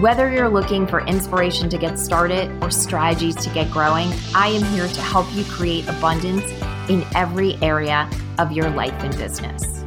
[0.00, 4.62] Whether you're looking for inspiration to get started or strategies to get growing, I am
[4.74, 6.44] here to help you create abundance
[6.90, 8.06] in every area
[8.38, 9.82] of your life and business.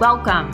[0.00, 0.50] Welcome.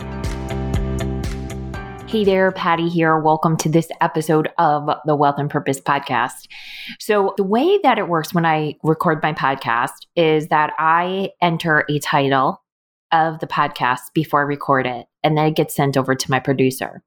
[2.06, 3.18] Hey there, Patty here.
[3.18, 6.46] Welcome to this episode of the Wealth and Purpose podcast.
[6.98, 11.86] So, the way that it works when I record my podcast is that I enter
[11.88, 12.62] a title
[13.10, 16.40] of the podcast before I record it, and then it gets sent over to my
[16.40, 17.02] producer.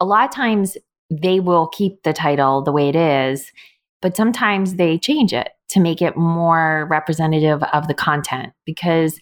[0.00, 0.76] A lot of times,
[1.10, 3.52] they will keep the title the way it is,
[4.02, 9.18] but sometimes they change it to make it more representative of the content because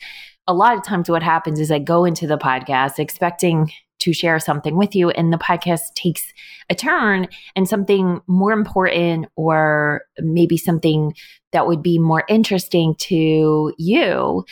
[0.46, 4.38] a lot of times what happens is I go into the podcast expecting to share
[4.38, 6.22] something with you and the podcast takes
[6.68, 11.14] a turn and something more important or maybe something
[11.52, 14.44] that would be more interesting to you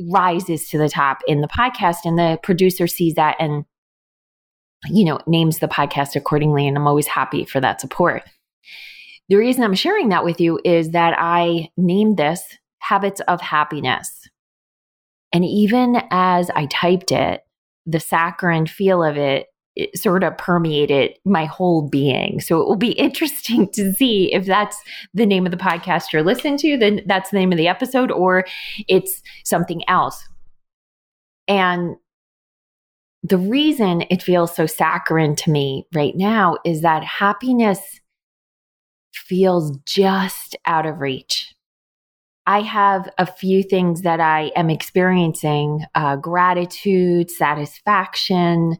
[0.00, 3.64] rises to the top in the podcast and the producer sees that and
[4.86, 6.66] you know, names the podcast accordingly.
[6.66, 8.22] And I'm always happy for that support.
[9.28, 12.42] The reason I'm sharing that with you is that I named this
[12.78, 14.28] Habits of Happiness.
[15.32, 17.42] And even as I typed it,
[17.84, 22.40] the saccharine feel of it, it sort of permeated my whole being.
[22.40, 24.80] So it will be interesting to see if that's
[25.12, 28.10] the name of the podcast you're listening to, then that's the name of the episode,
[28.10, 28.44] or
[28.88, 30.26] it's something else.
[31.46, 31.96] And
[33.22, 38.00] the reason it feels so saccharine to me right now is that happiness
[39.12, 41.54] feels just out of reach.
[42.46, 48.78] I have a few things that I am experiencing uh, gratitude, satisfaction,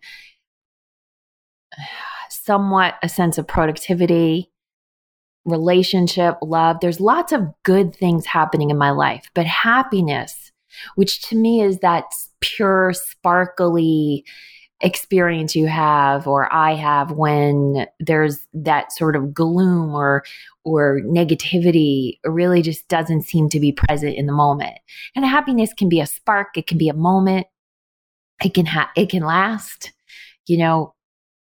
[2.31, 4.51] somewhat a sense of productivity,
[5.45, 6.79] relationship, love.
[6.81, 10.48] There's lots of good things happening in my life, but happiness,
[10.95, 12.05] which to me is that
[12.41, 14.25] pure, sparkly
[14.81, 20.23] experience you have or I have when there's that sort of gloom or
[20.65, 24.79] or negativity really just doesn't seem to be present in the moment.
[25.17, 27.47] And happiness can be a spark, it can be a moment.
[28.45, 29.93] It can ha- it can last.
[30.47, 30.95] You know,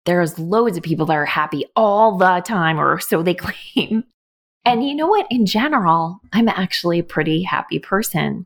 [0.06, 4.04] there's loads of people that are happy all the time or so they claim.
[4.64, 5.26] And you know what?
[5.32, 8.46] In general, I'm actually a pretty happy person.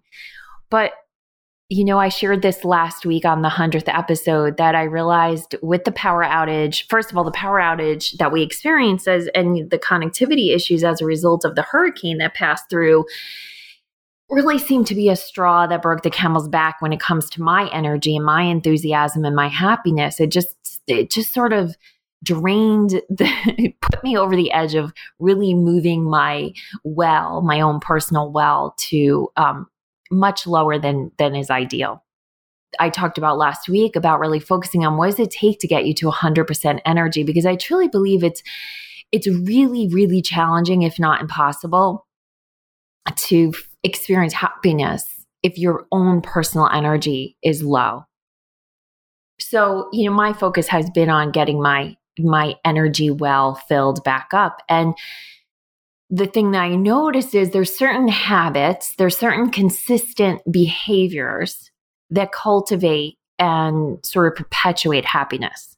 [0.69, 0.93] But
[1.69, 5.83] you know, I shared this last week on the 100th episode that I realized with
[5.83, 9.79] the power outage, first of all, the power outage that we experienced as, and the
[9.79, 13.05] connectivity issues as a result of the hurricane that passed through
[14.29, 17.41] really seemed to be a straw that broke the camel's back when it comes to
[17.41, 20.19] my energy and my enthusiasm and my happiness.
[20.19, 21.75] It just, it just sort of
[22.23, 26.53] drained the, put me over the edge of really moving my
[26.83, 29.67] well, my own personal well to, um,
[30.11, 32.03] much lower than than is ideal.
[32.79, 35.85] I talked about last week about really focusing on what does it take to get
[35.85, 38.43] you to 100% energy because I truly believe it's
[39.11, 42.05] it's really really challenging if not impossible
[43.15, 48.03] to experience happiness if your own personal energy is low.
[49.39, 54.29] So, you know, my focus has been on getting my my energy well filled back
[54.33, 54.95] up and
[56.09, 61.71] the thing that I notice is there's certain habits, there's certain consistent behaviors
[62.11, 65.75] that cultivate and sort of perpetuate happiness.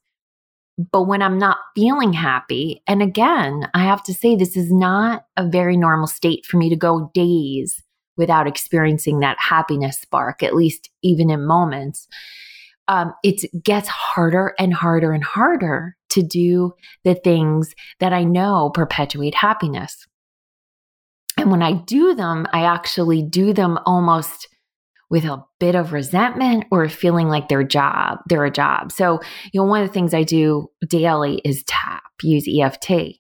[0.92, 5.26] But when I'm not feeling happy, and again, I have to say, this is not
[5.36, 7.82] a very normal state for me to go days
[8.16, 12.08] without experiencing that happiness spark, at least even in moments.
[12.88, 16.74] Um, it gets harder and harder and harder to do
[17.04, 20.06] the things that I know perpetuate happiness.
[21.38, 24.48] And when I do them, I actually do them almost
[25.10, 28.92] with a bit of resentment or feeling like their job, they're a job.
[28.92, 29.20] So,
[29.54, 33.20] you know, one of the things I do daily is tap, use EFT.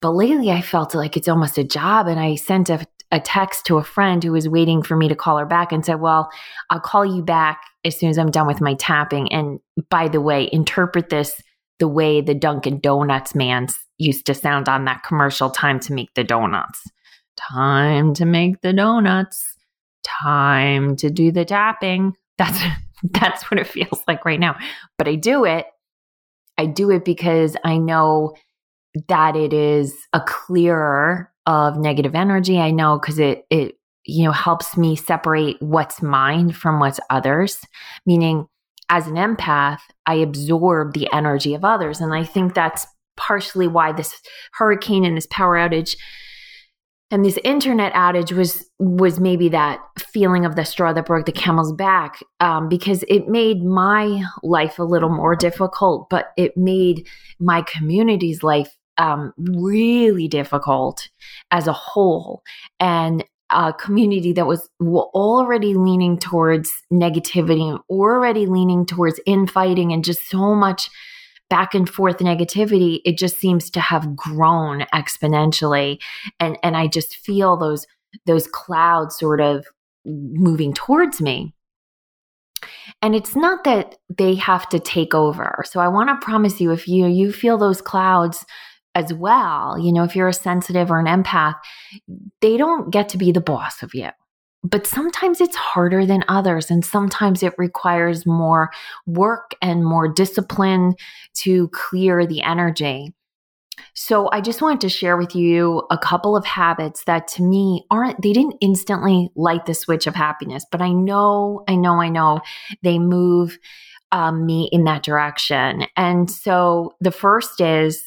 [0.00, 2.06] But lately I felt like it's almost a job.
[2.06, 5.16] And I sent a, a text to a friend who was waiting for me to
[5.16, 6.30] call her back and said, Well,
[6.70, 9.32] I'll call you back as soon as I'm done with my tapping.
[9.32, 9.58] And
[9.90, 11.40] by the way, interpret this
[11.78, 13.66] the way the Dunkin' Donuts man
[13.98, 16.84] used to sound on that commercial time to make the donuts
[17.50, 19.56] time to make the donuts,
[20.04, 22.16] time to do the tapping.
[22.38, 22.58] That's
[23.02, 24.56] that's what it feels like right now.
[24.98, 25.66] But I do it.
[26.58, 28.34] I do it because I know
[29.08, 32.58] that it is a clearer of negative energy.
[32.58, 37.58] I know because it, it, you know, helps me separate what's mine from what's others,
[38.06, 38.46] meaning
[38.88, 42.00] as an empath, I absorb the energy of others.
[42.00, 42.86] And I think that's
[43.16, 44.14] partially why this
[44.52, 45.96] hurricane and this power outage
[47.12, 51.32] and this internet outage was was maybe that feeling of the straw that broke the
[51.32, 57.06] camel's back um, because it made my life a little more difficult but it made
[57.38, 61.08] my community's life um, really difficult
[61.50, 62.42] as a whole.
[62.80, 70.26] And a community that was already leaning towards negativity already leaning towards infighting and just
[70.30, 70.88] so much
[71.52, 76.00] back and forth negativity, it just seems to have grown exponentially.
[76.40, 77.86] And, and I just feel those,
[78.24, 79.66] those clouds sort of
[80.06, 81.52] moving towards me.
[83.02, 85.62] And it's not that they have to take over.
[85.66, 88.46] So I want to promise you if you you feel those clouds
[88.94, 91.56] as well, you know, if you're a sensitive or an empath,
[92.40, 94.08] they don't get to be the boss of you
[94.62, 96.70] but sometimes it's harder than others.
[96.70, 98.70] And sometimes it requires more
[99.06, 100.94] work and more discipline
[101.38, 103.12] to clear the energy.
[103.94, 107.84] So I just wanted to share with you a couple of habits that to me
[107.90, 112.08] aren't, they didn't instantly light the switch of happiness, but I know, I know, I
[112.08, 112.40] know
[112.82, 113.58] they move
[114.12, 115.86] um, me in that direction.
[115.96, 118.02] And so the first is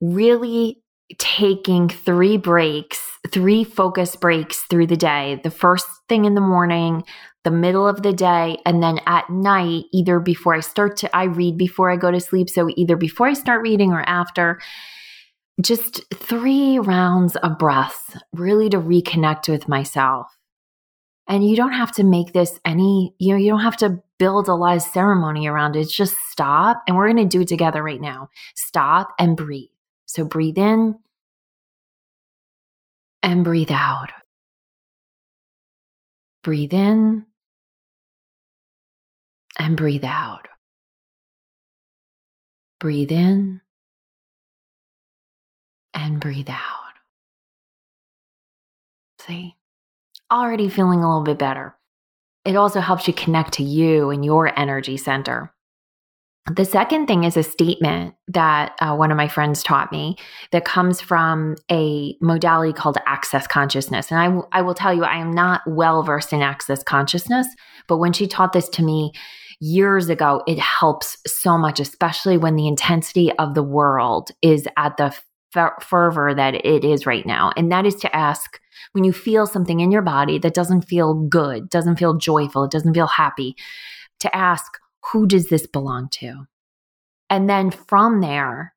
[0.00, 0.82] really
[1.18, 3.00] taking three breaks,
[3.30, 5.40] three focus breaks through the day.
[5.42, 7.04] The first thing in the morning,
[7.44, 11.24] the middle of the day, and then at night, either before I start to, I
[11.24, 12.50] read before I go to sleep.
[12.50, 14.60] So either before I start reading or after,
[15.60, 20.36] just three rounds of breaths, really to reconnect with myself.
[21.28, 24.48] And you don't have to make this any, you know, you don't have to build
[24.48, 25.88] a lot of ceremony around it.
[25.88, 26.82] Just stop.
[26.86, 28.28] And we're going to do it together right now.
[28.54, 29.68] Stop and breathe.
[30.06, 30.98] So breathe in
[33.22, 34.10] and breathe out.
[36.42, 37.26] Breathe in
[39.58, 40.46] and breathe out.
[42.78, 43.60] Breathe in
[45.92, 46.60] and breathe out.
[49.26, 49.56] See,
[50.30, 51.74] already feeling a little bit better.
[52.44, 55.52] It also helps you connect to you and your energy center.
[56.54, 60.16] The second thing is a statement that uh, one of my friends taught me
[60.52, 64.12] that comes from a modality called access consciousness.
[64.12, 67.48] And I, w- I will tell you, I am not well versed in access consciousness,
[67.88, 69.10] but when she taught this to me
[69.60, 74.96] years ago, it helps so much, especially when the intensity of the world is at
[74.98, 75.16] the
[75.50, 77.50] fer- fervor that it is right now.
[77.56, 78.60] And that is to ask
[78.92, 82.70] when you feel something in your body that doesn't feel good, doesn't feel joyful, it
[82.70, 83.56] doesn't feel happy,
[84.20, 84.78] to ask,
[85.12, 86.46] who does this belong to?
[87.28, 88.74] And then from there,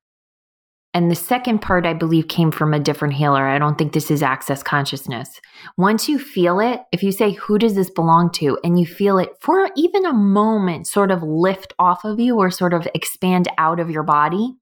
[0.92, 3.46] and the second part, I believe, came from a different healer.
[3.46, 5.40] I don't think this is access consciousness.
[5.76, 8.58] Once you feel it, if you say, Who does this belong to?
[8.64, 12.50] and you feel it for even a moment sort of lift off of you or
[12.50, 14.54] sort of expand out of your body,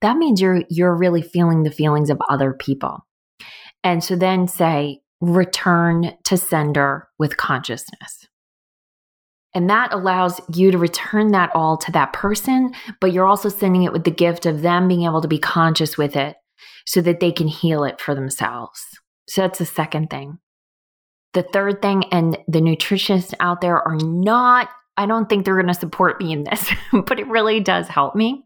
[0.00, 3.04] that means you're, you're really feeling the feelings of other people.
[3.82, 8.28] And so then say, Return to sender with consciousness.
[9.54, 13.82] And that allows you to return that all to that person, but you're also sending
[13.82, 16.36] it with the gift of them being able to be conscious with it
[16.86, 18.82] so that they can heal it for themselves.
[19.28, 20.38] So that's the second thing.
[21.34, 25.66] The third thing, and the nutritionists out there are not, I don't think they're going
[25.66, 26.70] to support me in this,
[27.06, 28.44] but it really does help me,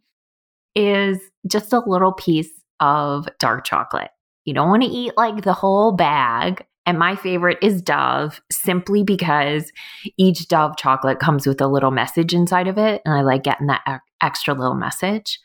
[0.74, 4.10] is just a little piece of dark chocolate.
[4.44, 9.04] You don't want to eat like the whole bag and my favorite is Dove simply
[9.04, 9.70] because
[10.16, 13.02] each Dove chocolate comes with a little message inside of it.
[13.04, 15.38] And I like getting that extra little message.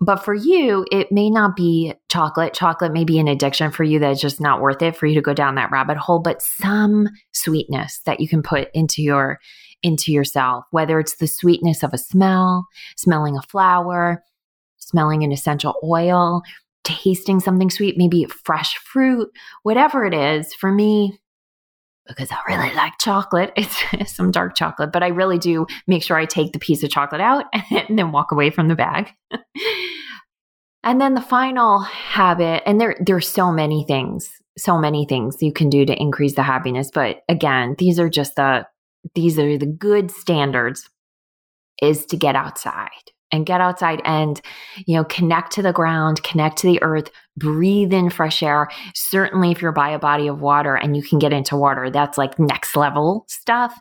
[0.00, 2.54] But for you, it may not be chocolate.
[2.54, 5.22] Chocolate may be an addiction for you that's just not worth it for you to
[5.22, 9.38] go down that rabbit hole, but some sweetness that you can put into your
[9.82, 14.24] into yourself, whether it's the sweetness of a smell, smelling a flower,
[14.76, 16.42] smelling an essential oil,
[16.88, 19.28] tasting something sweet, maybe fresh fruit,
[19.62, 20.54] whatever it is.
[20.54, 21.18] For me,
[22.06, 26.16] because I really like chocolate, it's some dark chocolate, but I really do make sure
[26.16, 29.10] I take the piece of chocolate out and then walk away from the bag.
[30.82, 35.52] and then the final habit, and there there's so many things, so many things you
[35.52, 38.66] can do to increase the happiness, but again, these are just the
[39.14, 40.88] these are the good standards
[41.80, 42.90] is to get outside
[43.30, 44.40] and get outside and
[44.86, 49.50] you know connect to the ground connect to the earth breathe in fresh air certainly
[49.50, 52.38] if you're by a body of water and you can get into water that's like
[52.38, 53.78] next level stuff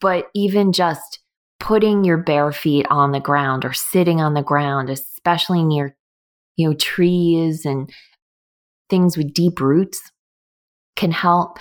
[0.00, 1.20] but even just
[1.60, 5.96] putting your bare feet on the ground or sitting on the ground especially near
[6.56, 7.90] you know trees and
[8.90, 10.12] things with deep roots
[10.96, 11.58] can help.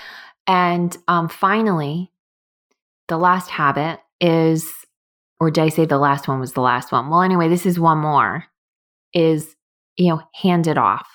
[0.47, 2.11] And um, finally,
[3.07, 4.69] the last habit is,
[5.43, 7.09] or did I say the last one was the last one?
[7.09, 8.45] Well, anyway, this is one more
[9.13, 9.55] is,
[9.97, 11.05] you know, hand it off,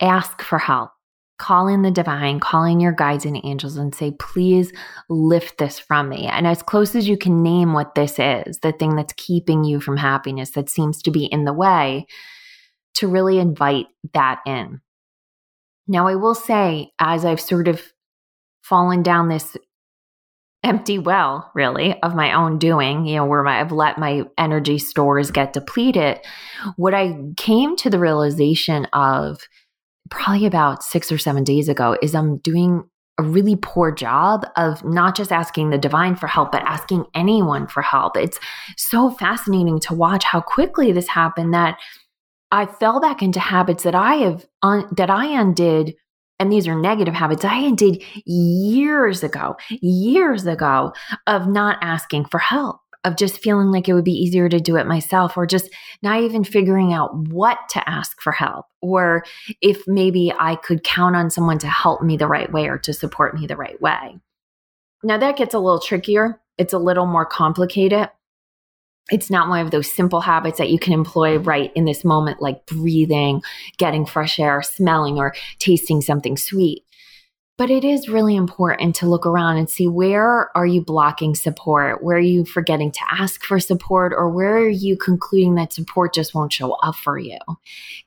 [0.00, 0.90] ask for help,
[1.38, 4.72] call in the divine, call in your guides and angels and say, please
[5.08, 6.26] lift this from me.
[6.26, 9.80] And as close as you can name what this is, the thing that's keeping you
[9.80, 12.06] from happiness that seems to be in the way,
[12.94, 14.80] to really invite that in.
[15.86, 17.80] Now, I will say, as I've sort of
[18.62, 19.56] fallen down this
[20.64, 25.30] empty well, really, of my own doing, you know, where I've let my energy stores
[25.30, 26.20] get depleted,
[26.76, 29.40] what I came to the realization of
[30.10, 32.84] probably about six or seven days ago is I'm doing
[33.18, 37.66] a really poor job of not just asking the divine for help, but asking anyone
[37.66, 38.16] for help.
[38.16, 38.38] It's
[38.76, 41.78] so fascinating to watch how quickly this happened that
[42.50, 45.94] I fell back into habits that I have un- that I undid
[46.42, 50.92] and these are negative habits I did years ago, years ago
[51.28, 54.76] of not asking for help, of just feeling like it would be easier to do
[54.76, 55.70] it myself, or just
[56.02, 59.24] not even figuring out what to ask for help, or
[59.60, 62.92] if maybe I could count on someone to help me the right way or to
[62.92, 64.18] support me the right way.
[65.04, 66.40] Now that gets a little trickier.
[66.58, 68.08] It's a little more complicated
[69.10, 72.40] it's not one of those simple habits that you can employ right in this moment,
[72.40, 73.42] like breathing,
[73.76, 76.84] getting fresh air, smelling, or tasting something sweet.
[77.58, 82.02] But it is really important to look around and see where are you blocking support?
[82.02, 84.12] Where are you forgetting to ask for support?
[84.16, 87.38] Or where are you concluding that support just won't show up for you?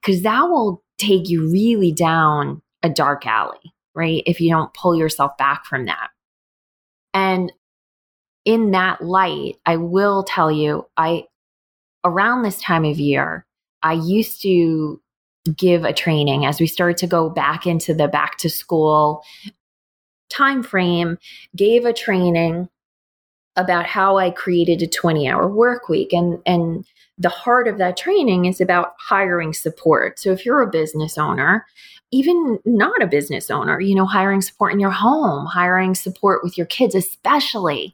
[0.01, 4.23] Because that will take you really down a dark alley, right?
[4.25, 6.09] If you don't pull yourself back from that.
[7.13, 7.51] And
[8.45, 11.25] in that light, I will tell you, I,
[12.03, 13.45] around this time of year,
[13.81, 15.01] I used to
[15.57, 19.23] give a training as we started to go back into the back to school
[20.29, 21.17] time frame,
[21.55, 22.69] gave a training
[23.55, 26.13] about how I created a 20 hour work week.
[26.13, 26.85] And, and
[27.17, 30.19] the heart of that training is about hiring support.
[30.19, 31.65] So if you're a business owner,
[32.11, 36.57] even not a business owner, you know, hiring support in your home, hiring support with
[36.57, 37.93] your kids, especially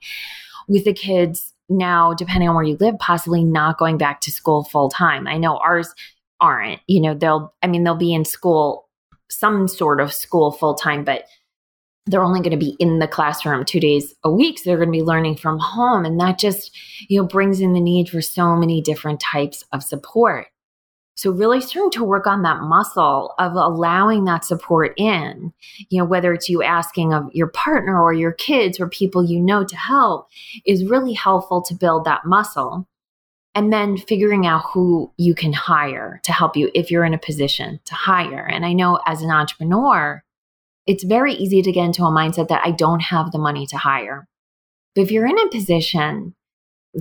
[0.71, 4.63] with the kids now, depending on where you live, possibly not going back to school
[4.63, 5.27] full time.
[5.27, 5.93] I know ours
[6.39, 8.87] aren't, you know, they'll, I mean, they'll be in school,
[9.29, 11.25] some sort of school full time, but
[12.05, 14.59] they're only going to be in the classroom two days a week.
[14.59, 16.05] So they're going to be learning from home.
[16.05, 16.75] And that just,
[17.09, 20.47] you know, brings in the need for so many different types of support.
[21.15, 25.53] So really starting to work on that muscle of allowing that support in,
[25.89, 29.39] you know, whether it's you asking of your partner or your kids or people you
[29.39, 30.29] know to help
[30.65, 32.87] is really helpful to build that muscle.
[33.53, 37.19] And then figuring out who you can hire to help you if you're in a
[37.19, 38.47] position to hire.
[38.49, 40.23] And I know as an entrepreneur,
[40.87, 43.77] it's very easy to get into a mindset that I don't have the money to
[43.77, 44.27] hire.
[44.95, 46.33] But if you're in a position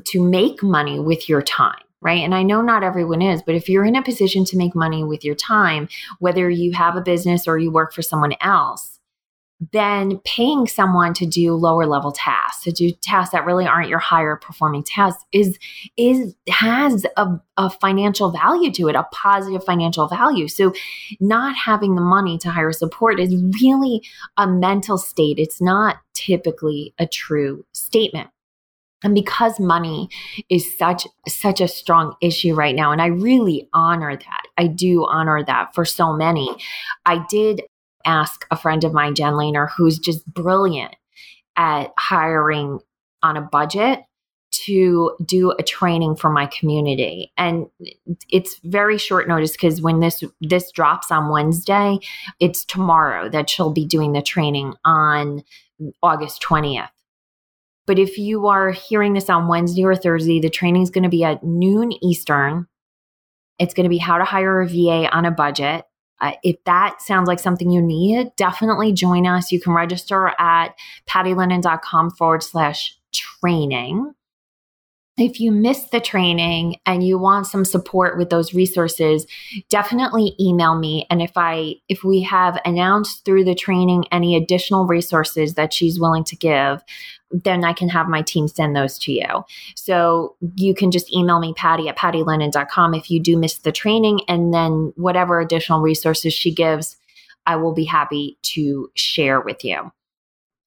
[0.06, 2.22] to make money with your time, right?
[2.22, 5.04] And I know not everyone is, but if you're in a position to make money
[5.04, 5.88] with your time,
[6.18, 9.00] whether you have a business or you work for someone else,
[9.72, 13.98] then paying someone to do lower level tasks, to do tasks that really aren't your
[13.98, 15.58] higher performing tasks is
[15.98, 17.28] is has a,
[17.58, 20.48] a financial value to it, a positive financial value.
[20.48, 20.72] So
[21.20, 24.02] not having the money to hire support is really
[24.38, 25.38] a mental state.
[25.38, 28.30] It's not typically a true statement
[29.02, 30.08] and because money
[30.48, 35.06] is such such a strong issue right now and i really honor that i do
[35.08, 36.48] honor that for so many
[37.06, 37.62] i did
[38.04, 40.94] ask a friend of mine jen lehner who's just brilliant
[41.56, 42.78] at hiring
[43.22, 44.00] on a budget
[44.50, 47.32] to do a training for my community.
[47.36, 47.66] And
[48.28, 51.98] it's very short notice because when this this drops on wednesday
[52.40, 55.42] it's tomorrow that she'll be doing the training on
[56.02, 56.88] august 20th
[57.90, 61.08] but if you are hearing this on Wednesday or Thursday, the training is going to
[61.08, 62.68] be at noon Eastern.
[63.58, 65.84] It's going to be how to hire a VA on a budget.
[66.20, 69.50] Uh, if that sounds like something you need, definitely join us.
[69.50, 70.76] You can register at
[71.08, 74.12] pattylennon.com forward slash training
[75.20, 79.26] if you missed the training and you want some support with those resources
[79.68, 81.06] definitely email me.
[81.10, 86.00] And if i if we have announced through the training any additional resources that she's
[86.00, 86.82] willing to give
[87.30, 89.44] then i can have my team send those to you.
[89.76, 94.20] So you can just email me patty at pattylennon.com if you do miss the training.
[94.26, 96.96] And then whatever additional resources she gives
[97.46, 99.92] i will be happy to share with you.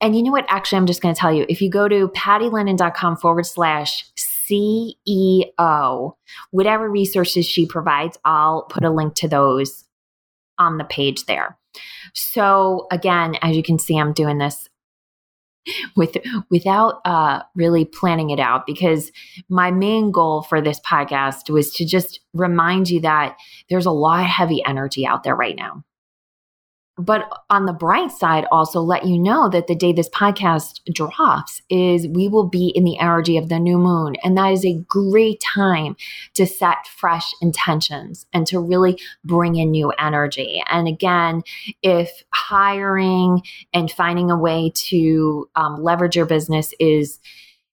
[0.03, 0.45] And you know what?
[0.49, 4.05] Actually, I'm just going to tell you if you go to pattylennon.com forward slash
[4.53, 6.13] CEO,
[6.51, 9.85] whatever resources she provides, I'll put a link to those
[10.59, 11.57] on the page there.
[12.13, 14.69] So, again, as you can see, I'm doing this
[15.95, 16.17] with
[16.49, 19.11] without uh, really planning it out because
[19.49, 23.37] my main goal for this podcast was to just remind you that
[23.69, 25.83] there's a lot of heavy energy out there right now
[26.97, 31.61] but on the bright side, also let you know that the day this podcast drops
[31.69, 34.15] is we will be in the energy of the new moon.
[34.23, 35.95] And that is a great time
[36.35, 40.61] to set fresh intentions and to really bring in new energy.
[40.69, 41.41] And again,
[41.81, 43.41] if hiring
[43.73, 47.19] and finding a way to um, leverage your business is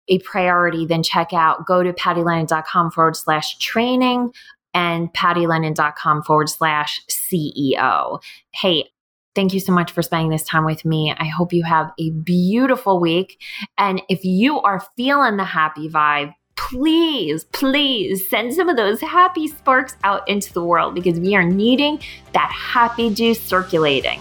[0.08, 4.32] a priority, then check out go to pattylennon.com forward slash training
[4.72, 8.20] and pattylennon.com forward slash CEO.
[8.52, 8.90] Hey,
[9.34, 11.14] Thank you so much for spending this time with me.
[11.16, 13.40] I hope you have a beautiful week.
[13.78, 19.46] And if you are feeling the happy vibe, please, please send some of those happy
[19.46, 22.00] sparks out into the world because we are needing
[22.32, 24.20] that happy juice circulating.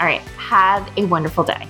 [0.00, 1.66] All right, have a wonderful day.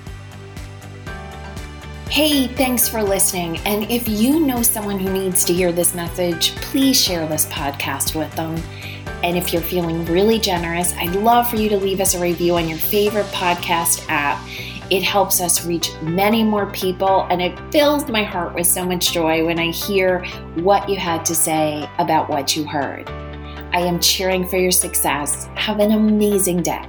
[2.09, 3.59] Hey, thanks for listening.
[3.59, 8.14] And if you know someone who needs to hear this message, please share this podcast
[8.14, 8.57] with them.
[9.23, 12.57] And if you're feeling really generous, I'd love for you to leave us a review
[12.57, 14.41] on your favorite podcast app.
[14.91, 19.13] It helps us reach many more people, and it fills my heart with so much
[19.13, 20.25] joy when I hear
[20.57, 23.09] what you had to say about what you heard.
[23.73, 25.47] I am cheering for your success.
[25.57, 26.89] Have an amazing day.